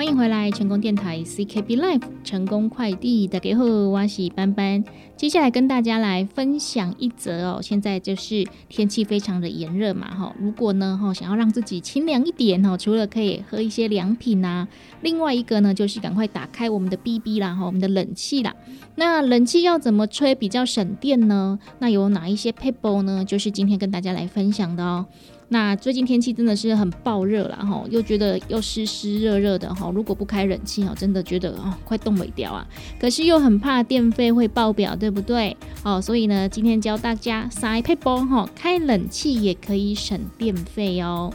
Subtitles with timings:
[0.00, 4.82] 欢迎回来，成功电台 CKB Life 成功快递大家好，我是班班。
[5.14, 14.66] 接下来跟大家来分享一则哦，现在就是天气非常的炎热嘛，哈，如果呢，哈，想要让自己清凉一点哈，除了可以喝一些凉品啊，
[15.02, 18.56] 另外一个呢，就是赶快打开我们的 BB 啦，哈，我们的冷气啦。
[18.94, 21.58] 那冷气要怎么吹比较省电呢？
[21.78, 23.22] 那有哪一些 paper 呢？
[23.22, 25.04] 就是今天跟大家来分享的哦。
[25.52, 32.64] 那最近天气真的是很暴热了哈，又觉得又湿湿热热的哈，如果不开冷气哦，真的觉得哦快冻没掉啊。
[33.00, 35.56] 可是又很怕电费会爆表，对不对？
[35.82, 41.32] 哦，所以呢，今天教大家塞配包哈，开冷气也可以省电费哦。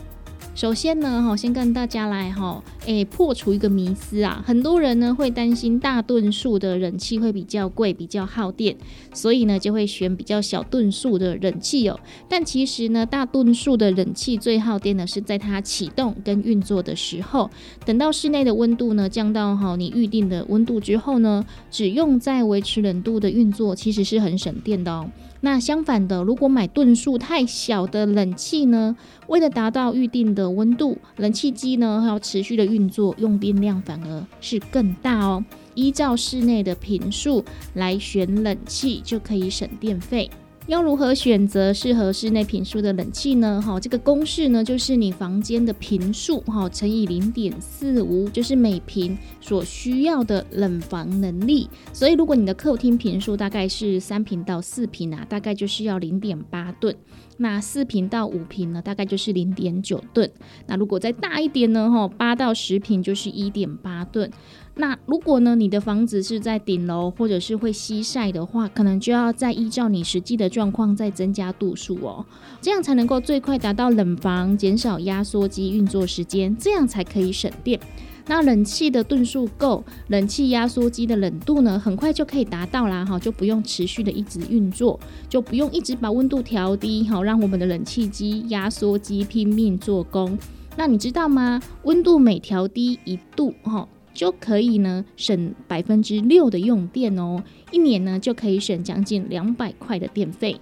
[0.56, 4.42] 首先呢，哈，先跟大家来哈，诶，破除一个迷思啊。
[4.48, 8.74] 很多人呢会担心大吨数的冷气会比较贵，比较耗电，
[9.14, 12.00] 所以呢就会选比较小吨数的冷气哦。
[12.30, 17.52] 但其实呢，大吨数的冷气最耗电的是在它启动跟运作的时候。
[17.86, 25.12] 等到室内的温度呢降到哈你预定的温度之后呢，只用在维持冷度的运作，其实是很省电的哦。
[25.46, 35.46] 那相反的，如果买吨数太小的冷气呢，为了达到预定的温度，冷气机呢要持续的运作，用电量反而是更大哦。
[35.76, 40.28] 依照室内的频数来选冷气，就可以省电费。
[40.68, 43.62] 要如何选择适合室内频数的冷气呢？
[43.64, 51.70] 哈，这个公式呢，就是你房间的频数哈乘以零点四五，就是每平所需要的冷房能力。
[51.94, 56.96] 所以，如果你的客厅频数大概是三平到四平啊，大概就是要零点八吨。
[57.38, 60.32] 那四平到五平呢，大概就是零点九吨。
[60.66, 64.32] 那如果再大一点呢，哈，八到十平就是一点八吨。
[64.78, 72.26] 那如果呢，你的房子是在顶楼或者是会西晒的话，可能就要再依照你实际的状况再增加度数哦，
[72.62, 77.80] 这样才能够最快达到冷房，减少压缩机运作时间，这样才可以省电。
[78.28, 85.00] 那冷气的吨数够，冷气压缩机的冷度呢，很快就可以达到啦，哈，就不用持续的一直运作，
[85.30, 90.38] 就不用一直把温度调低，哈，让我们的冷气机、压缩机拼命做工。
[90.76, 91.62] 那你知道吗？
[91.84, 100.60] 温度每调低一度，哈，就可以呢省百分之六的用电哦，一年呢就可以省将近两百块的电费。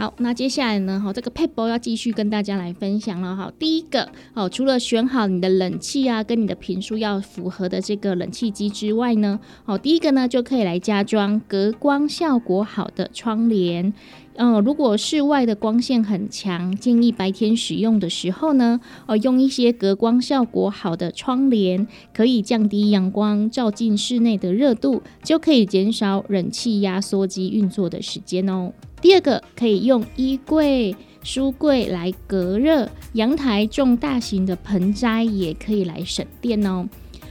[0.00, 0.98] 好，那接下来呢？
[0.98, 3.52] 哈，这个配包要继续跟大家来分享了哈。
[3.58, 13.92] 第一个，哦，除了选好你的冷气啊，跟你的频数要符合的这个冷气机之外呢，哦，第一个呢就可以来加装隔光效果好的窗帘。
[14.36, 28.72] 嗯，如果室外的光线很强，建议白天使用的时候呢，哦，用一些隔光效果好的窗帘，可以降低阳光照进室内的热度，就可以减少冷气压缩机运作的时间哦。
[29.00, 36.88] 第二个可以用衣柜、书柜来隔热，阳台种大型的盆栽也可以来省电哦。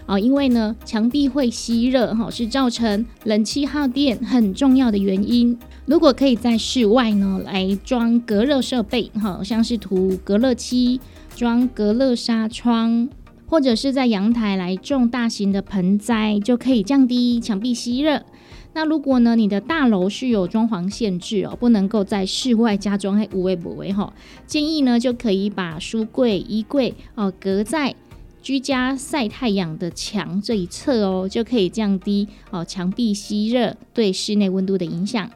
[0.08, 5.56] 哦，因为呢，墙壁会吸热，哈，是造成冷气耗电很重要的原因。
[5.86, 11.00] 如果可以在室外呢来装隔热设备，哈，像是涂隔热漆、
[11.36, 13.08] 装隔热纱窗，
[13.46, 18.24] 或者是在阳台来种大型的盆栽，就可以降低墙壁吸热。
[18.74, 24.14] 那如果呢，你的大楼是有装潢限制哦，不能够在室外加装，嘿，无为不为哈。
[24.46, 27.96] 建议呢，就可以把书柜、衣柜哦，隔在
[28.42, 35.30] 居家晒太阳的墙这一侧哦，就可以降低哦墙壁吸热对室内温度的影响。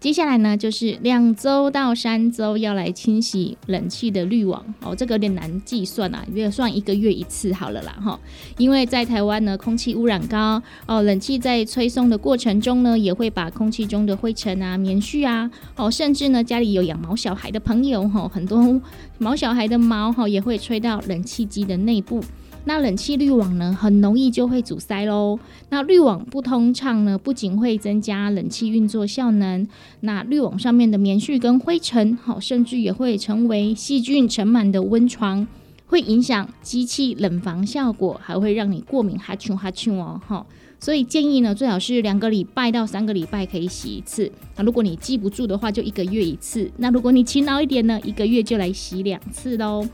[0.00, 8.18] 接下来呢，就是两周到三周要来清洗冷气的滤网哦，这个有点难计算啊，约算一个月一次好了啦哈。
[8.56, 18.80] 因为在台湾呢，空气污染高哦，冷气在吹送的过程中呢，也会把空气中的灰尘啊、棉絮啊哦，甚至呢家里有养毛小孩的朋友哈，很多
[19.18, 22.24] 毛小孩的毛哈也会吹到冷气机的内部。
[22.64, 25.38] 那冷气滤网呢，很容易就会阻塞喽。
[25.70, 29.66] 那滤网不通畅呢，不仅会增加冷气运作效能，
[30.00, 35.46] 那滤网上面的棉絮跟灰尘，好，甚至也会成为细菌盛满的温床，
[35.86, 40.46] 会影响机器冷房效果，还会让你过敏哈啾哈啾哦，哈。
[40.78, 44.30] 所以建议呢，最好是两个礼拜到三个礼拜可以洗一次。
[44.56, 46.70] 那如果你记不住的话，就一个月一次。
[46.76, 49.86] 那如果你勤劳一点呢，一个月就来洗两次喽。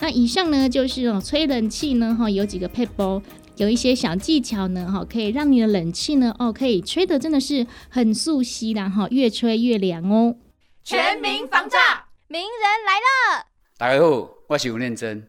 [0.00, 3.20] 那以上呢就是哦，吹冷气呢哈，有几个配包，
[3.56, 10.36] 有一些小技巧呢哈，可以让你的冷气呢哦，可以吹的真的是很素吸的哈，越吹越凉哦。
[10.84, 12.48] 全民防诈，名人
[12.86, 13.46] 来了。
[13.76, 15.28] 大家好，我是吴念真。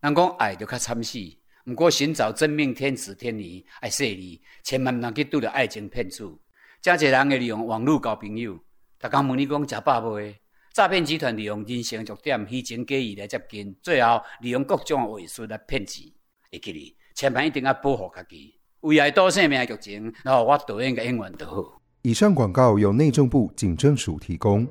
[0.00, 1.18] 人讲爱就较惨死，
[1.64, 6.28] 不过寻找真命天子天女爱说你，千万不能去拄着爱情骗子。
[6.82, 8.58] 真侪人会利用网络交朋友，
[8.98, 10.36] 大家问你讲食饱未？
[10.72, 16.06] 诈骗集团利用人性弱点、虚情假意来接近，最后利用各种伪术来骗钱。
[16.50, 21.80] 会记哩，千万一定要保护家己，危害到生命剧情，然后我导演嘅演员就好。
[22.02, 24.66] 以上广告由内政部警政署提供。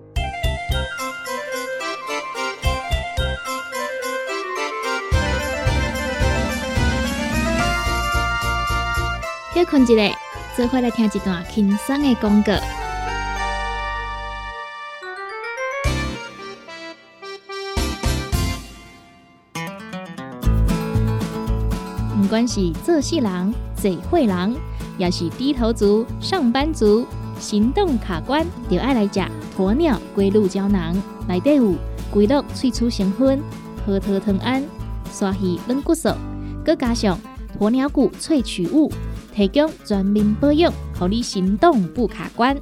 [9.53, 10.17] 休困一下，
[10.55, 12.53] 做伙来听一段轻松的广告。
[22.27, 24.53] 不管是做事人、嘴会人，
[24.97, 27.07] 也是低头族、上班族，
[27.39, 29.21] 行动卡关，就爱来吃
[29.57, 30.93] 鸵鸟龟鹿胶囊。
[31.25, 31.73] 内底有
[32.11, 33.41] 龟鹿萃取成分、
[33.85, 34.61] 核桃藤胺、
[35.09, 36.09] 刷鱼软骨素，
[36.65, 37.17] 佮加上
[37.57, 38.91] 鸵鸟骨萃取物，
[39.33, 42.57] 提供全面保养，让你行动不卡关。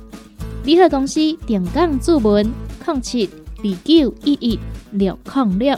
[0.64, 2.54] 联合公司定岗注文：
[2.86, 3.28] 零七
[3.58, 4.60] 二九一一
[4.92, 5.76] 六零六。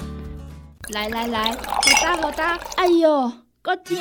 [0.90, 1.58] 来来来，好
[2.04, 3.32] 打好打，哎哟！
[3.68, 3.98] 我痛！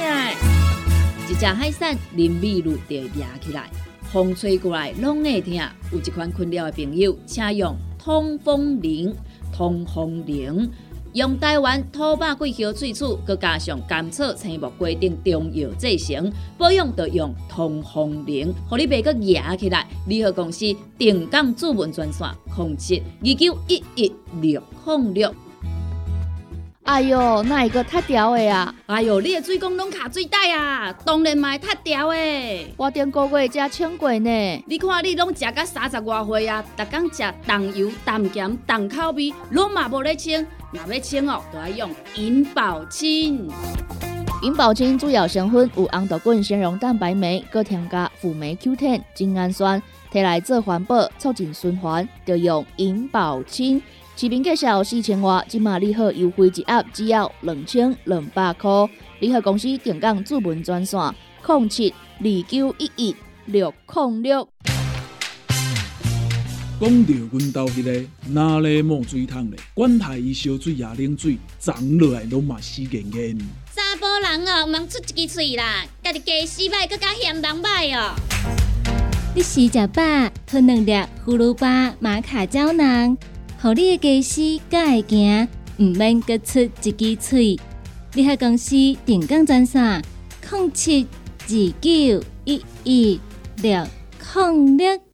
[1.28, 3.68] 一只海扇淋米露就压起来，
[4.12, 5.54] 风吹过来拢会痛。
[5.90, 9.12] 有一款困扰的朋友，请用通风铃。
[9.52, 10.70] 通风铃
[11.14, 19.84] 用台湾土白桂花萃取，佮加上甘草、青木规定中药制成，保养要用通风铃，互你袂佮压起来。
[20.06, 20.64] 联合公司
[20.96, 25.34] 定岗主文专线：控制二九一一六零六。
[26.86, 28.72] 哎哟，那一个太屌的啊！
[28.86, 32.74] 哎哟，你的水工拢卡水袋啊，当然嘛太屌的。
[32.76, 34.64] 我顶个月才称过呢。
[34.68, 40.46] 你看你拢食到三十外岁啊，逐工食重油、重咸、重口味，拢嘛无咧清。
[40.70, 43.50] 若要清哦，就要用银保清。
[44.44, 53.82] 银保清主要成分有红豆根、纤溶蛋白酶，搁添加辅酶 Q10、精氨酸，摕来做环保、促进循环，就用银保清。
[54.18, 58.70] 市面介绍四千瓦，今马利好优惠一盒只要两千两百块。
[59.20, 60.98] 利好公司定岗主文专线：
[61.46, 63.14] 零七二九一一
[63.44, 64.48] 六零六。
[66.80, 69.60] 讲到阮兜迄个哪里冒水桶咧？
[69.74, 73.38] 管他伊烧水也冷水，长落来拢嘛死乾乾。
[73.74, 78.14] 查甫人哦，毋通出一支嘴啦，家己家洗歹，更加嫌人歹哦。
[79.34, 80.02] 你食食饱，
[80.46, 83.14] 吞两粒葫芦巴、马卡胶囊。
[83.60, 85.48] 互你的家私才会行，
[85.78, 87.58] 毋免各出一支喙。
[88.14, 88.70] 你喺公司
[89.04, 90.02] 定岗专线：
[90.50, 91.06] 零七
[91.40, 91.48] 二
[91.80, 93.20] 九一一
[93.62, 93.86] 六
[94.34, 95.05] 零六。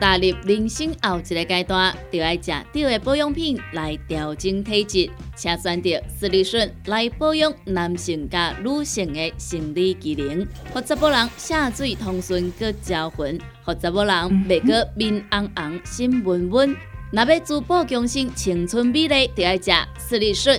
[0.00, 14.14] 踏入人生后一个阶段，就要食对的保养品来调整体质，请选择斯利顺来保养男性加女性的生理机能，或者某人下水通顺个招魂，或者某人
[14.48, 16.74] 袂个面红红心温温。
[17.12, 20.58] 若要珠宝强身、青春美丽，就要食斯利顺。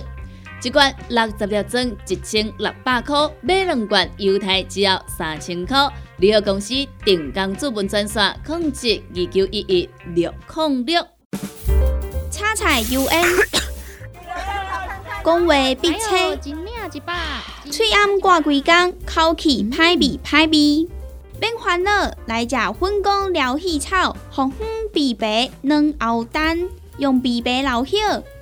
[0.62, 5.76] 一罐六十粒装，一千六百块；买两罐，犹太只要三千块。
[6.22, 6.72] 联合公司
[7.04, 11.04] 定岗资本专线：控制二九一一六零六。
[12.30, 13.26] 叉彩 UN，
[15.24, 16.36] 讲话必切，
[17.68, 20.88] 嘴暗挂几工，口气歹味歹味。
[21.40, 24.64] 免烦恼，来食粉工疗气草，红红
[24.94, 27.96] 枇杷软藕丹，用枇杷老血、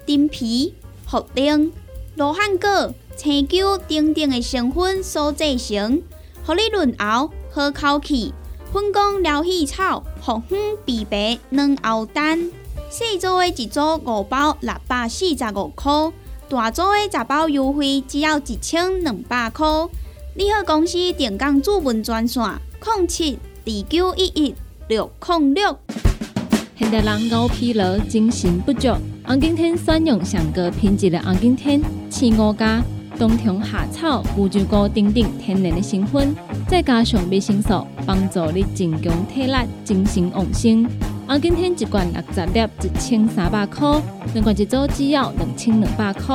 [0.05, 0.75] 丁皮、
[1.09, 1.71] 茯苓。
[2.17, 6.03] 罗汉果、青椒等等的成分所制成，
[6.45, 8.33] 互你润喉好口气。
[8.73, 12.51] 粉工疗气草、红粉枇杷软藕丹，
[12.89, 15.93] 细组的一组五包六百四十五块，
[16.49, 19.67] 大组的十包优惠只要一千两百块。
[20.37, 22.43] 利好，公司电工主文专线：
[22.97, 24.55] 零七二九一一
[24.87, 25.77] 六零六。
[26.79, 28.89] 现代人熬疲劳、精神不足。
[29.27, 32.81] 红景天选用上高品质的红景天、青乌加、
[33.21, 36.35] 冬虫夏草、乌鸡菇等等天然的成分，
[36.67, 39.53] 再加上维生素，帮助你增强体力、
[39.85, 40.89] 精神旺盛。
[41.29, 44.01] 红景天一罐六十粒，一千三百块；
[44.33, 46.35] 两罐一组只要两千两百块。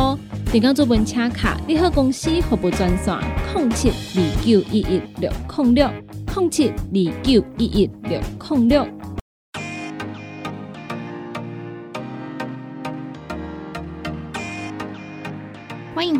[0.51, 3.17] 订购做本车卡，你好公司服务专线：
[3.55, 5.89] 零七二九一一六零六
[6.35, 8.87] 零七二九一一六零六。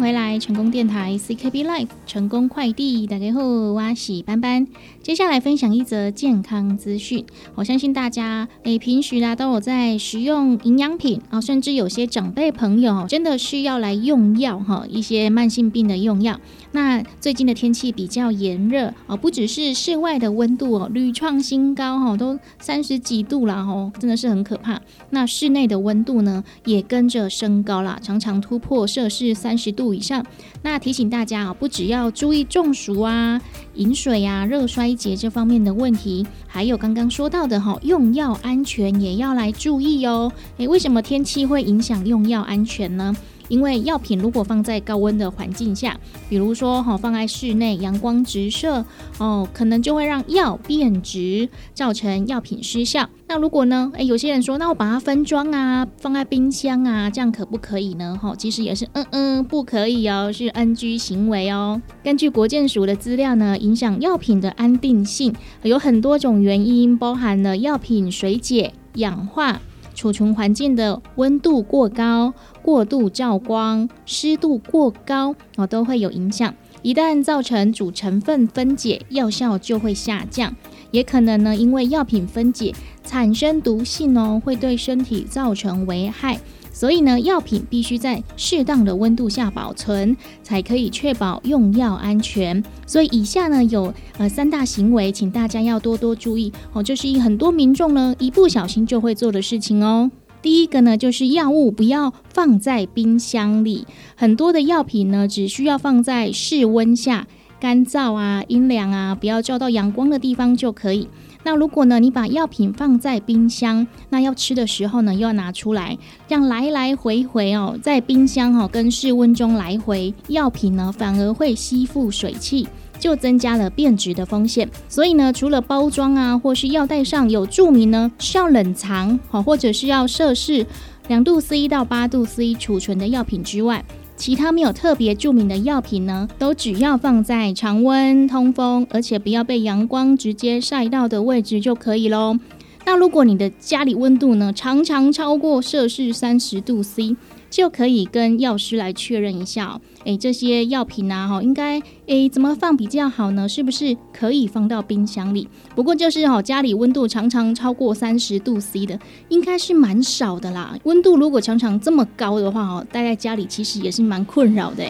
[0.06, 4.68] 回来，成功电台 CKB Life 成功快递，大家好，我是班班。
[5.02, 7.26] 接下来分享一则健康资讯。
[7.56, 16.40] 我相信大家诶平时啊都有在食用营养品啊，甚至有些长辈朋友真的需要来用药哈，一些慢性病的用药。
[16.74, 24.80] 那最近的天气比较炎热啊，不只是室外的温度哦屡创新高哈，都三十几度了哦，真的是很可怕。
[25.10, 29.95] 那室内的温度呢也跟着升高了，常常突破摄氏三十度。
[29.96, 30.24] 以上。
[30.62, 33.42] 那提醒大家啊，不只要注意中暑啊、
[33.75, 40.32] 饮水啊、热衰竭这方面的问题，还有刚刚说到的哈，用药安全也要来注意哦。
[40.58, 43.16] 诶，为什么天气会影响用药安全呢？
[43.48, 45.98] 因为药品如果放在高温的环境下，
[46.30, 48.86] 比如说哈放在室内阳光直射
[49.18, 53.10] 哦，可能就会让药变质，造成药品失效。
[53.28, 58.18] 那如果呢，诶，有些人说，那我把它分装啊，放在冰箱啊，这样可不可以呢？
[58.22, 61.82] 哈，其实也是嗯嗯不可以哦，是 NG 行为哦。
[62.04, 65.34] 根据国健署的资料呢，影响药品的安定性
[65.64, 69.60] 有很多种原因，包含了药品水解、氧化。
[69.98, 72.34] 储存环境的温度过高、
[72.65, 76.51] 过度照光、湿度过高哦，都会有影响。
[76.81, 80.55] 一旦造成主成分分解，药效就会下降。
[80.89, 86.39] 也可能呢，因为药品分解产生毒性哦，会对身体造成危害。
[86.72, 92.63] 所以呢，药品必须在适当的温度下保存，才可以确保用药安全。
[92.88, 96.81] 所以以下呢有呃三大行为，请大家要多多注意哦。
[96.81, 100.10] 这是很多民众呢一不小心就会做的事情哦。
[100.46, 107.25] 第一个呢就是药物不要放在冰箱里，很多的药品呢只需要放在室温下，
[107.60, 111.10] 干燥啊、阴凉啊，不要照到阳光的地方就可以。
[111.44, 115.98] 那如果呢，你把药品放在冰箱，那要吃的时候呢，又要拿出来，
[116.28, 122.68] 这样来来回回哦，在冰箱哦跟室温中来回，药品呢反而会吸附水汽，
[123.00, 124.70] 就增加了变质的风险。
[124.88, 130.66] 所以呢，除了包装啊或是药袋上有注明呢需要冷藏好，或者是要摄氏
[131.08, 133.84] 两度 C 到八度 C 储存的药品之外。
[134.18, 142.40] 其他没有特别著名的药品呢，都只要放在常温通风，而且不要被阳光直接晒到的位置就可以喽。
[142.86, 147.18] 那如果你的家里温度呢，常常超过摄氏三十度 C。
[147.56, 153.48] 就可以跟药师来确认一下，诶，这些药品啊，哈，应该诶怎么放比较好呢？
[153.48, 155.48] 是不是可以放到冰箱里？
[155.74, 160.78] 不过就是哈，家里温度常常超过三十度 C 的，应该是蛮少的啦。
[160.84, 164.84] 温度如果常常这么高的话，哦，待在家里其实也是蛮困扰的。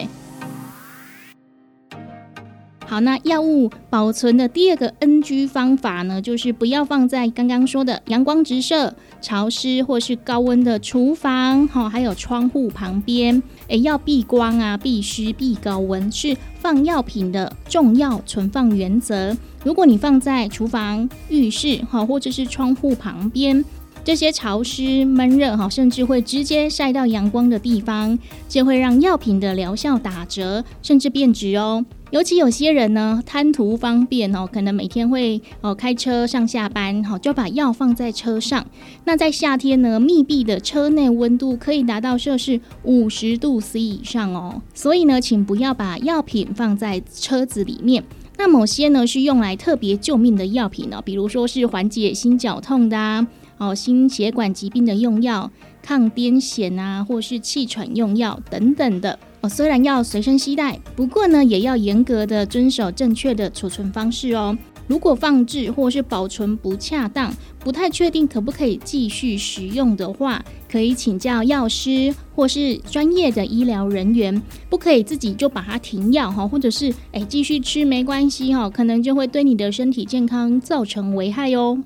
[2.88, 19.36] 好，那药物保存的第二个 NG 方法呢，就是不要放在刚刚说的阳光直射、潮湿或是高温的厨房，哈，还有窗户旁边，诶，要避光啊，避湿、避高温，是放药品的重要存放原则。
[19.64, 23.64] 如果你放在厨房、浴室，哈，或者是窗户旁边，
[24.04, 28.16] 这些潮湿、闷热，哈，甚至会直接晒到阳光的地方，
[28.48, 31.84] 就会让药品的疗效打折，甚至变质哦。
[32.12, 38.64] 尤其有些人呢，贪图方便哦，可能每天会哦开车上下班，哈，就把药放在车上。
[39.04, 44.62] 那在夏天呢，密闭的车内温度可以达到摄氏五十度 C 以上哦。
[44.72, 48.04] 所以呢，请不要把药品放在车子里面。
[48.38, 53.26] 那某些呢是用来特别救命的药品呢，比如说是缓解心绞痛的
[53.58, 55.50] 哦，心血管疾病的用药、
[55.82, 59.18] 抗癫痫啊，或是气喘用药等等的。
[59.42, 64.56] 哦虽然要随身携带，不过呢，也要严格的遵守正确的储存方式哦。
[64.88, 74.40] 如果放置或是保存不恰当，不太确定可不可以继续使用的话，可以请教药师或是专业的医疗人员，
[74.70, 81.82] 不可以自己就把它停药哈，或者是哎继续吃没关系哈，可能就会对你的身体健康造成危害哦。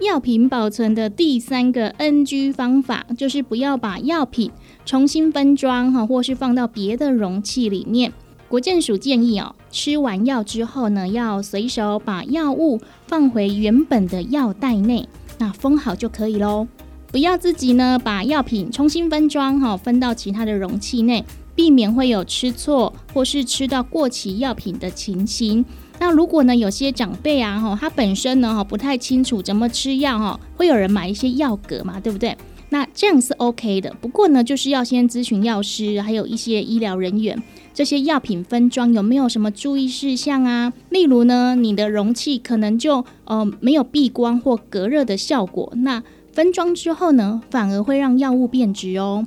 [0.00, 4.50] 药品保存的第三个 NG 方法，就是不要把药品
[4.84, 8.12] 重新分装哈，或是放到别的容器里面。
[8.48, 15.08] 国健署建议哦，吃完药之后呢，要随手把药物放回原本的药袋内，
[15.38, 16.66] 那封好就可以喽。
[17.12, 21.24] 不要自己呢把药品重新分装哈，分到其他的容器内，
[21.54, 25.64] 避免会有吃错或是吃到过期药品的情形。
[25.98, 32.36] 那如果呢，有些长辈啊，哈，他本身呢，哈，不太清楚怎么吃药，哈，会有人买一些药格嘛，对不对？
[32.70, 33.94] 那这样是 OK 的。
[34.00, 37.40] 不过呢，就是要先咨询药师，还有一些医疗人员，
[37.72, 40.72] 这些药品分装有没有什么注意事项啊？
[40.90, 49.24] 例如呢，你的容器可能就呃没有避光或隔热的效果，那分装之后呢，反而会让药物变质哦。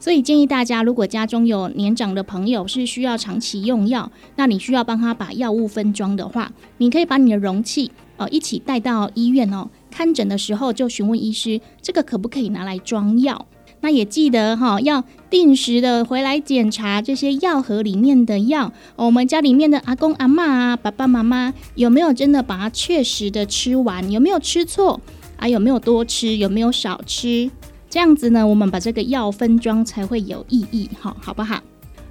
[0.00, 13.46] 所以建议大家，如果家中有年长的朋友是需要长期用药，那你需要帮他把药物分装的话，你可以把你的容器哦一起带到医院哦，看诊的时候就询问医师，这个可不可以拿来装药？
[13.82, 24.10] 那也记得哈，要定时的回来检查这些药盒里面的药，我们家里面的阿公阿妈啊、爸爸妈妈有没有真的把它确实的吃完？
[24.10, 25.00] 有没有吃错？
[25.36, 26.36] 啊，有没有多吃？
[26.36, 27.50] 有没有少吃？
[27.90, 31.60] 这样子呢，我们把这个药分装才会有意义，哈，好不好？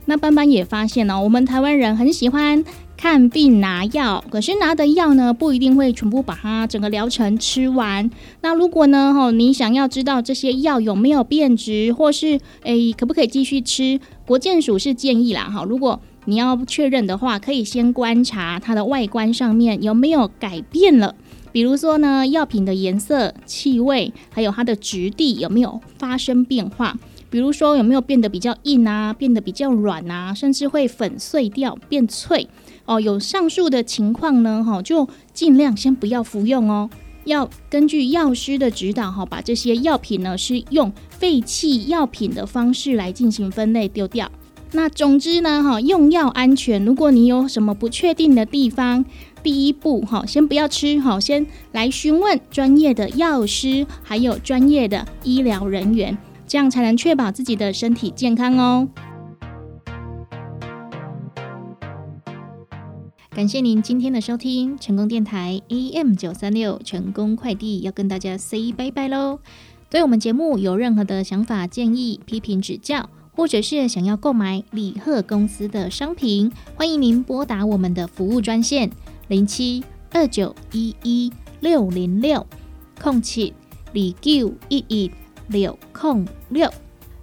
[0.06, 2.66] 那班班也发现呢，我们台湾人很喜欢
[2.98, 8.12] 看病拿药，可是拿的药呢，不一定会全部把它整个疗程吃完。
[8.42, 21.16] 那如果呢，哈，你想要知道这些药有没有变质，或是诶可不可以继续吃，国健署是建议啦，哈，如果你要确认的话，可以先观察它的外观上面有没有改变了。
[21.52, 26.96] 比如说呢，药品的颜色、气味，还有它的质地有没有发生变化？
[27.32, 32.48] 比如说有没有变得比较硬啊，变得比较软啊，甚至会粉碎掉变脆
[32.86, 33.00] 哦。
[33.00, 36.90] 有上述的情况呢，哈，就尽量先不要服用哦。
[37.26, 44.32] 要根据药师的指导，哈，把这些药品呢是用废弃药品的方式来进行分类丢掉。
[44.72, 49.04] 那总之呢，哈，用药安全，如果你有什么不确定的地方，
[49.42, 56.18] 第一步，哈，先不要吃，哈，先来询问专业的药师，还有专业的医疗人员，
[56.48, 58.88] 这样才能确保自己的身体健康哦。
[63.32, 69.40] 感谢您今天的收听，成功电台 AM 九三六，成功快递要跟大家 say 拜拜喽。
[69.90, 73.10] 对我们节目有任何的想法、建议、批评指教。
[73.32, 78.92] 或者是想要购买李贺公司的商品，欢迎您拨打我们的服务专线
[79.30, 82.46] 零七二九一一六零六
[83.00, 83.54] 空七
[83.94, 85.12] 李九一一
[85.48, 86.68] 六空六。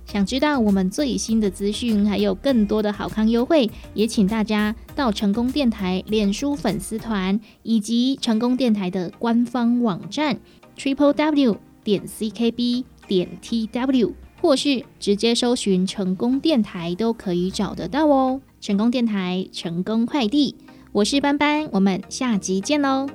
[0.05, 10.39] 想知道我们最新的资讯，还有更多的好康优惠，也请大家到成功电台脸书粉丝团以及成功电台的官方网站
[10.79, 14.15] triple w 点 c k b 点 t w。
[14.43, 18.41] 或是直接搜寻成功电台都可以找得到哦。
[18.61, 20.55] 成功电台，成功快递，
[20.97, 23.07] 我是班班，我们下集见喽。